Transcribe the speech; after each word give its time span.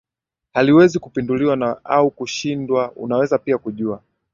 haliwezi 0.53 0.99
kupinduliwa 0.99 1.85
au 1.85 2.11
kushindwa 2.11 2.91
Unaweza 2.95 3.37
pia 3.37 3.57
kujua 3.57 4.01